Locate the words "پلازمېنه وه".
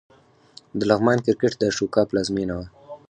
2.09-2.65